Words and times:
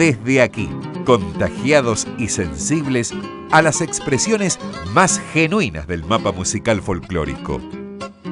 desde 0.00 0.40
aquí, 0.40 0.66
contagiados 1.04 2.08
y 2.16 2.28
sensibles 2.28 3.12
a 3.50 3.60
las 3.60 3.82
expresiones 3.82 4.58
más 4.94 5.20
genuinas 5.34 5.86
del 5.86 6.04
mapa 6.06 6.32
musical 6.32 6.80
folclórico. 6.80 7.60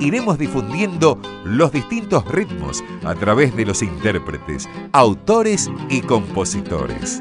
Iremos 0.01 0.39
difundiendo 0.39 1.21
los 1.45 1.71
distintos 1.71 2.25
ritmos 2.25 2.83
a 3.05 3.15
través 3.15 3.55
de 3.55 3.67
los 3.67 3.83
intérpretes, 3.83 4.67
autores 4.93 5.71
y 5.91 6.01
compositores. 6.01 7.21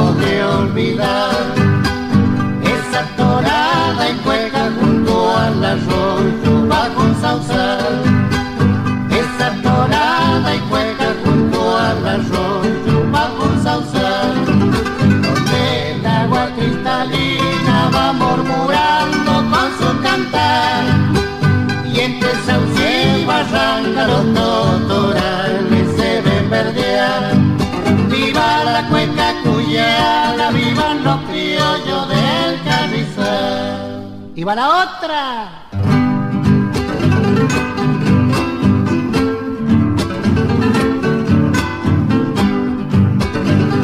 va 34.43 34.55
la 34.55 34.67
otra. 34.83 35.49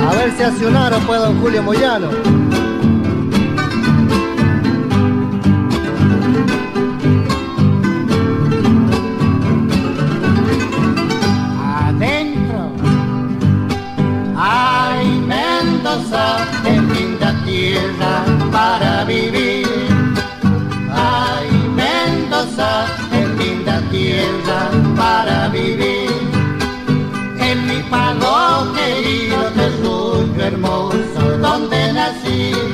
A 0.08 0.16
ver 0.16 0.32
si 0.38 0.44
hace 0.44 0.66
un 0.66 0.76
aro 0.76 1.00
puede 1.00 1.20
don 1.20 1.40
Julio 1.42 1.62
Moyano. 1.62 2.37
Mi 27.78 27.84
pago 27.90 28.74
querido 28.74 29.38
suyo 29.82 30.44
hermoso, 30.46 31.38
donde 31.40 31.94
nací. 31.94 32.67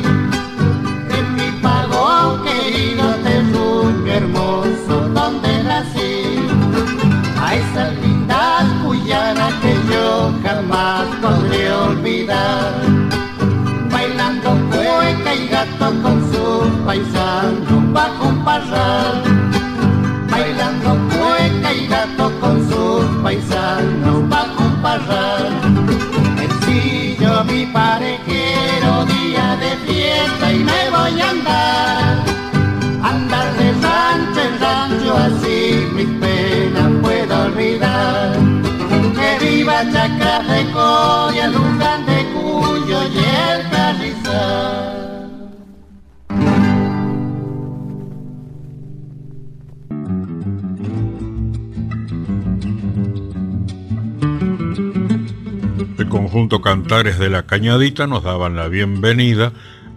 Conjunto 56.14 56.62
Cantares 56.62 57.18
de 57.18 57.32
la 57.32 57.48
Cañadita 57.48 58.06
nos 58.06 58.24
daban 58.24 58.56
la 58.56 58.68
bienvenida 58.68 59.52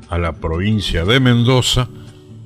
a 0.09 0.16
la 0.16 0.32
provincia 0.32 1.04
de 1.04 1.21
Mendoza 1.21 1.88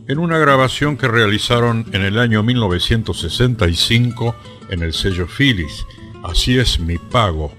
en 0.09 0.19
una 0.19 0.39
grabación 0.39 0.97
que 0.97 1.07
realizaron 1.07 1.87
en 1.93 2.03
el 2.03 2.19
año 2.19 2.43
1965 2.43 4.35
en 4.71 4.83
el 4.83 4.93
sello 4.93 5.29
Phyllis. 5.29 5.87
Así 6.25 6.59
es 6.59 6.81
mi 6.81 6.99
pago. 6.99 7.53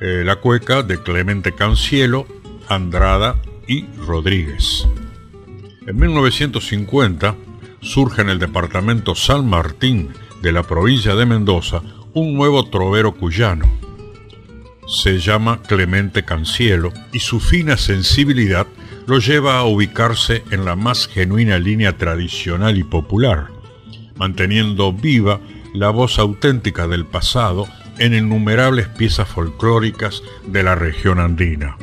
Eh, 0.00 0.22
la 0.24 0.36
cueca 0.36 0.84
de 0.84 1.02
Clemente 1.02 1.52
Cancielo, 1.52 2.28
Andrada 2.68 3.34
y 3.66 3.86
Rodríguez. 4.06 4.86
En 5.84 5.96
1950 5.96 7.34
surge 7.80 8.22
en 8.22 8.28
el 8.28 8.38
departamento 8.38 9.16
San 9.16 9.50
Martín 9.50 10.10
de 10.42 10.52
la 10.52 10.62
provincia 10.62 11.16
de 11.16 11.26
Mendoza 11.26 11.82
un 12.14 12.34
nuevo 12.34 12.70
trovero 12.70 13.16
cuyano 13.16 13.89
se 14.90 15.20
llama 15.20 15.62
Clemente 15.62 16.24
Cancielo 16.24 16.92
y 17.12 17.20
su 17.20 17.38
fina 17.38 17.76
sensibilidad 17.76 18.66
lo 19.06 19.18
lleva 19.18 19.58
a 19.58 19.64
ubicarse 19.64 20.42
en 20.50 20.64
la 20.64 20.74
más 20.74 21.06
genuina 21.06 21.58
línea 21.58 21.96
tradicional 21.96 22.76
y 22.76 22.82
popular, 22.82 23.46
manteniendo 24.16 24.92
viva 24.92 25.40
la 25.74 25.90
voz 25.90 26.18
auténtica 26.18 26.88
del 26.88 27.06
pasado 27.06 27.68
en 27.98 28.14
innumerables 28.14 28.88
piezas 28.88 29.28
folclóricas 29.28 30.22
de 30.46 30.62
la 30.64 30.74
región 30.74 31.20
andina. 31.20 31.76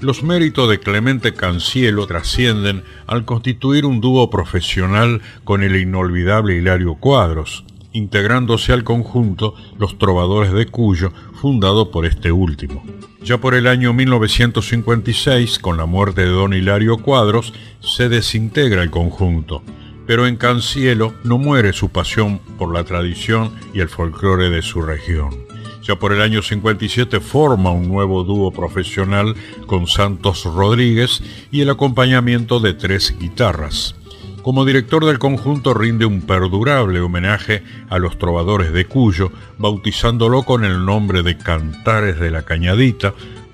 Los 0.00 0.22
méritos 0.22 0.70
de 0.70 0.78
Clemente 0.78 1.34
Cancielo 1.34 2.06
trascienden 2.06 2.84
al 3.06 3.24
constituir 3.24 3.84
un 3.84 4.00
dúo 4.00 4.30
profesional 4.30 5.20
con 5.44 5.62
el 5.62 5.76
inolvidable 5.76 6.56
Hilario 6.56 6.94
Cuadros, 6.94 7.64
integrándose 7.92 8.72
al 8.72 8.84
conjunto 8.84 9.54
Los 9.78 9.98
Trovadores 9.98 10.52
de 10.52 10.66
Cuyo, 10.66 11.12
fundado 11.40 11.90
por 11.90 12.06
este 12.06 12.32
último. 12.32 12.82
Ya 13.22 13.38
por 13.38 13.54
el 13.54 13.66
año 13.66 13.92
1956, 13.92 15.58
con 15.58 15.76
la 15.76 15.86
muerte 15.86 16.22
de 16.22 16.28
don 16.28 16.54
Hilario 16.54 16.98
Cuadros, 16.98 17.52
se 17.80 18.08
desintegra 18.08 18.82
el 18.82 18.90
conjunto, 18.90 19.62
pero 20.06 20.26
en 20.26 20.36
Cancielo 20.36 21.14
no 21.22 21.36
muere 21.36 21.72
su 21.72 21.90
pasión 21.90 22.40
por 22.58 22.72
la 22.72 22.84
tradición 22.84 23.52
y 23.74 23.80
el 23.80 23.88
folclore 23.88 24.48
de 24.50 24.62
su 24.62 24.82
región. 24.82 25.30
Ya 25.82 25.96
por 25.96 26.12
el 26.12 26.22
año 26.22 26.42
57 26.42 27.20
forma 27.20 27.70
un 27.70 27.88
nuevo 27.88 28.24
dúo 28.24 28.52
profesional 28.52 29.34
con 29.66 29.86
Santos 29.86 30.44
Rodríguez 30.44 31.22
y 31.50 31.62
el 31.62 31.70
acompañamiento 31.70 32.60
de 32.60 32.74
tres 32.74 33.16
guitarras. 33.18 33.94
Como 34.42 34.64
director 34.64 35.04
del 35.04 35.18
conjunto 35.18 35.74
rinde 35.74 36.06
un 36.06 36.22
perdurable 36.22 37.00
homenaje 37.00 37.62
a 37.90 37.98
los 37.98 38.18
trovadores 38.18 38.72
de 38.72 38.86
Cuyo, 38.86 39.30
bautizándolo 39.58 40.44
con 40.44 40.64
el 40.64 40.86
nombre 40.86 41.22
de 41.22 41.36
Cantares 41.36 42.18
de 42.18 42.30
la 42.30 42.42
Cañadita, 42.42 43.12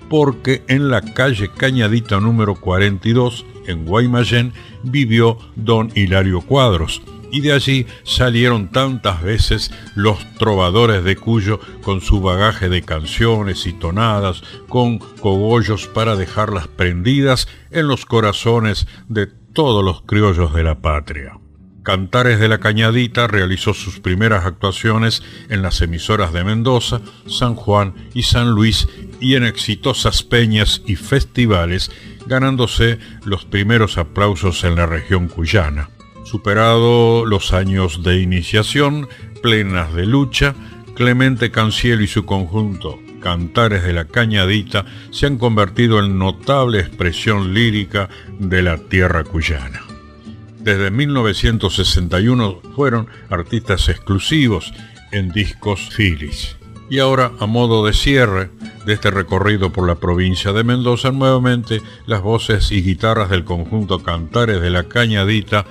porque 0.09 0.62
en 0.69 0.88
la 0.88 1.03
calle 1.03 1.49
Cañadita 1.49 2.21
número 2.21 2.55
42, 2.55 3.44
en 3.67 3.85
Guaymallén, 3.85 4.53
vivió 4.85 5.38
don 5.56 5.91
Hilario 5.93 6.41
Cuadros, 6.41 7.03
y 7.32 7.41
de 7.41 7.53
allí 7.53 7.87
salieron 8.05 8.69
tantas 8.69 9.21
veces 9.23 9.73
los 9.97 10.19
trovadores 10.39 11.03
de 11.03 11.17
Cuyo 11.17 11.59
con 11.82 12.00
su 12.00 12.21
bagaje 12.21 12.69
de 12.69 12.82
canciones 12.82 13.67
y 13.67 13.73
tonadas, 13.73 14.44
con 14.69 14.99
cogollos 14.99 15.89
para 15.89 16.15
dejarlas 16.15 16.69
prendidas 16.69 17.49
en 17.73 17.89
los 17.89 18.06
corazones 18.06 18.87
de 19.09 19.27
todos 19.56 19.82
los 19.82 20.03
criollos 20.03 20.53
de 20.53 20.62
la 20.62 20.82
patria. 20.82 21.38
Cantares 21.82 22.38
de 22.38 22.47
la 22.47 22.58
Cañadita 22.58 23.26
realizó 23.26 23.73
sus 23.73 24.00
primeras 24.00 24.44
actuaciones 24.44 25.23
en 25.49 25.62
las 25.62 25.81
emisoras 25.81 26.35
de 26.35 26.44
Mendoza, 26.44 27.00
San 27.26 27.55
Juan 27.55 27.94
y 28.12 28.25
San 28.25 28.50
Luis 28.50 28.87
y 29.19 29.35
en 29.35 29.44
exitosas 29.44 30.23
peñas 30.23 30.82
y 30.85 30.97
festivales, 30.97 31.91
ganándose 32.26 32.99
los 33.25 33.47
primeros 33.47 33.97
aplausos 33.97 34.62
en 34.62 34.75
la 34.75 34.85
región 34.85 35.26
cuyana. 35.26 35.88
Superado 36.25 37.25
los 37.25 37.55
años 37.55 38.03
de 38.03 38.20
iniciación, 38.20 39.08
plenas 39.43 39.94
de 39.94 40.05
lucha, 40.05 40.55
Clemente 40.94 41.50
Cancielo 41.50 42.03
y 42.03 42.08
su 42.08 42.26
conjunto 42.26 43.06
Cantares 43.26 43.82
de 43.82 43.93
la 43.93 44.05
Cañadita 44.05 44.84
se 45.11 45.26
han 45.26 45.37
convertido 45.37 45.99
en 45.99 46.17
notable 46.17 46.78
expresión 46.78 47.55
lírica 47.55 48.08
de 48.38 48.62
la 48.62 48.78
tierra 48.78 49.25
cuyana. 49.25 49.82
Desde 50.61 50.93
1961 50.93 52.61
fueron 52.76 53.08
artistas 53.28 53.88
exclusivos 53.88 54.73
en 55.11 55.32
discos 55.32 55.88
Phillies. 55.90 56.56
Y 56.88 57.00
ahora, 57.00 57.32
a 57.40 57.46
modo 57.46 57.84
de 57.84 57.94
cierre 57.94 58.50
de 58.84 58.93
este 58.93 59.11
recorrido 59.11 59.72
por 59.72 59.88
la 59.88 59.96
provincia 59.96 60.52
de 60.52 60.62
Mendoza, 60.62 61.11
nuevamente 61.11 61.82
las 62.06 62.22
voces 62.22 62.70
y 62.70 62.81
guitarras 62.81 63.29
del 63.29 63.43
conjunto 63.43 64.05
Cantares 64.05 64.61
de 64.61 64.70
la 64.70 64.84
Cañadita 64.84 65.67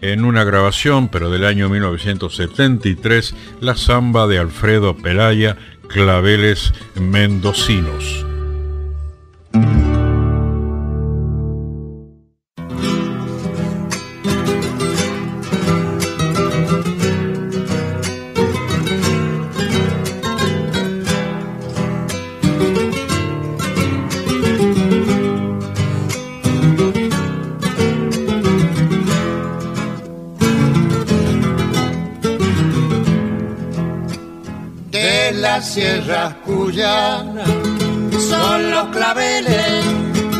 en 0.00 0.24
una 0.24 0.42
grabación, 0.42 1.08
pero 1.08 1.30
del 1.30 1.44
año 1.44 1.68
1973, 1.68 3.34
la 3.60 3.76
samba 3.76 4.26
de 4.26 4.38
Alfredo 4.38 4.96
Pelaya, 4.96 5.56
Claveles 5.88 6.72
Mendocinos. 6.94 8.27
Sierras 35.62 36.34
cuyanas 36.44 37.48
son 38.28 38.70
los 38.70 38.86
claveles 38.88 39.84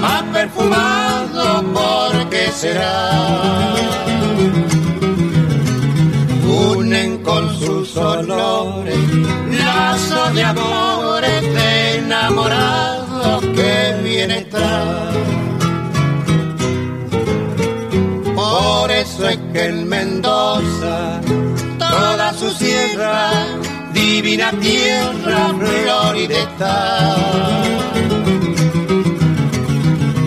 más 0.00 0.22
perfumados 0.32 1.64
porque 1.72 2.50
será 2.52 3.74
unen 6.44 7.18
con 7.18 7.58
sus 7.58 7.96
olores 7.96 8.98
lazos 9.64 10.34
de 10.34 10.42
amores 10.42 11.42
de 11.42 11.98
enamorados 11.98 13.44
que 13.56 14.00
vienen 14.02 14.48
tras. 14.50 15.14
Por 18.34 18.90
eso 18.90 19.28
es 19.28 19.38
que 19.52 19.64
en 19.64 19.88
Mendoza 19.88 21.20
toda 21.78 22.32
su 22.34 22.50
sierra 22.50 23.30
divina 23.98 24.52
tierra 24.60 25.48
florida 25.58 26.38
está. 26.46 27.16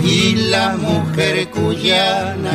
Y 0.03 0.35
la 0.53 0.75
mujer 0.77 1.49
cuyana, 1.49 2.53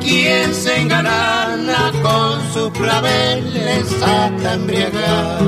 quien 0.00 0.54
se 0.54 0.80
engalana 0.80 1.92
con 2.02 2.52
sus 2.52 2.70
claveles 2.72 3.92
hasta 4.02 4.54
embriagar. 4.54 5.42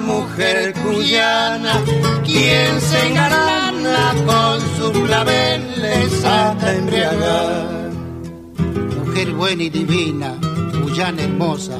Mujer 0.00 0.74
cuyana, 0.74 1.80
quien 2.24 2.80
se 2.80 3.08
engalana 3.08 4.14
con 4.26 4.60
sus 4.76 5.04
claveles 5.06 6.24
hasta 6.24 6.74
embriagar. 6.74 7.90
Mujer 8.98 9.32
buena 9.32 9.62
y 9.62 9.70
divina, 9.70 10.34
cuyana 10.82 11.22
hermosa, 11.22 11.78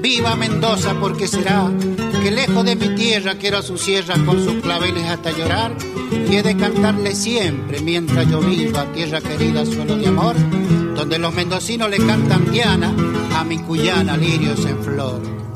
viva 0.00 0.36
Mendoza 0.36 0.94
porque 1.00 1.28
será 1.28 1.70
que 2.22 2.30
lejos 2.30 2.64
de 2.64 2.76
mi 2.76 2.94
tierra 2.94 3.34
quiero 3.34 3.58
a 3.58 3.62
su 3.62 3.76
sierra 3.78 4.14
con 4.26 4.42
sus 4.42 4.62
claveles 4.62 5.06
hasta 5.06 5.30
llorar 5.30 5.72
y 6.10 6.36
he 6.36 6.42
de 6.42 6.56
cantarle 6.56 7.14
siempre 7.14 7.80
mientras 7.80 8.28
yo 8.30 8.40
viva, 8.40 8.84
tierra 8.92 9.20
querida, 9.20 9.64
suelo 9.64 9.96
de 9.96 10.06
amor, 10.06 10.36
donde 10.94 11.18
los 11.18 11.34
mendocinos 11.34 11.90
le 11.90 11.98
cantan 11.98 12.50
Diana 12.50 12.94
a 13.36 13.44
mi 13.44 13.58
cuyana 13.58 14.16
lirios 14.16 14.64
en 14.66 14.82
flor. 14.82 15.49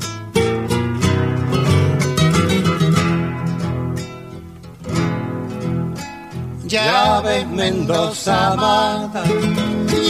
Ya 6.67 7.21
ves 7.21 7.47
Mendoza 7.47 8.53
amada, 8.53 9.23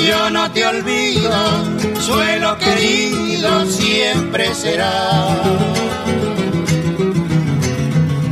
yo 0.07 0.29
no 0.29 0.49
te 0.51 0.65
olvido, 0.65 1.35
suelo 1.99 2.57
querido 2.57 3.65
siempre 3.65 4.55
será. 4.55 5.27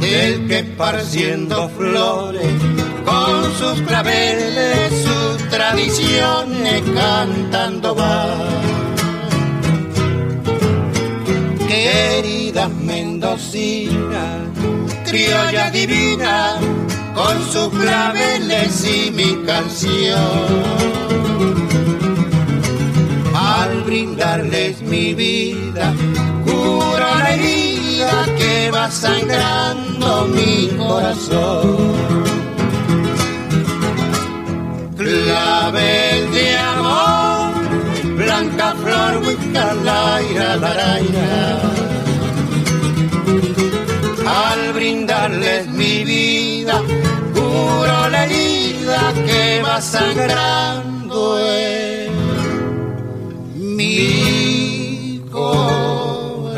El 0.01 0.47
que 0.47 0.59
esparciendo 0.59 1.67
flores 1.69 2.47
con 3.03 3.53
sus 3.57 3.81
claveles, 3.81 4.93
sus 5.03 5.49
tradiciones 5.49 6.81
cantando 6.95 7.93
va. 7.93 8.27
Queridas 11.67 12.69
mendocinas, 12.69 14.47
criolla 15.05 15.69
divina, 15.71 16.57
con 17.13 17.35
sus 17.51 17.69
claveles 17.69 18.85
y 18.85 19.11
mi 19.11 19.35
canción. 19.45 20.19
Al 23.35 23.81
brindarles 23.83 24.81
mi 24.81 25.13
vida, 25.13 25.93
curo 26.45 27.05
la 27.97 28.25
que 28.37 28.71
va 28.71 28.89
sangrando 28.89 30.27
mi 30.27 30.69
corazón. 30.77 31.93
Clavel 34.97 36.31
de 36.31 36.57
amor, 36.57 37.53
blanca 38.15 38.75
flor, 38.81 39.17
huica, 39.23 39.73
la 39.83 40.21
ira, 40.31 40.55
la 40.55 40.99
al 44.25 44.73
brindarles 44.73 45.67
mi 45.67 46.03
vida, 46.03 46.42
curo 47.33 48.09
la 48.09 48.25
herida 48.25 49.13
que 49.25 49.61
va 49.61 49.81
sangrando 49.81 51.39
en 51.39 52.11
mi 53.75 55.21
corazón. 55.31 56.53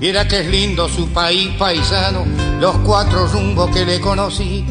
Mira 0.00 0.26
que 0.26 0.40
es 0.40 0.46
lindo 0.46 0.88
su 0.88 1.08
país 1.10 1.48
paisano, 1.56 2.24
los 2.62 2.76
cuatro 2.86 3.26
rumbos 3.26 3.72
que 3.72 3.84
le 3.84 4.00
conocí. 4.00 4.64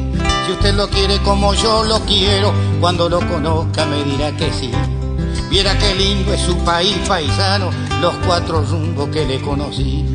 Si 0.46 0.52
usted 0.54 0.76
lo 0.76 0.90
quiere 0.90 1.22
como 1.24 1.54
yo 1.54 1.84
lo 1.84 2.00
quiero, 2.06 2.54
cuando 2.80 3.10
lo 3.10 3.20
conozca 3.28 3.86
me 3.86 4.02
dirá 4.06 4.32
que 4.38 4.50
sí. 4.54 4.72
Viera 5.50 5.78
qué 5.78 5.94
lindo 5.96 6.32
es 6.32 6.40
su 6.40 6.58
país 6.60 6.96
paisano, 7.06 7.70
los 8.00 8.14
cuatro 8.26 8.62
rumbos 8.64 9.10
que 9.10 9.26
le 9.26 9.42
conocí. 9.42 10.11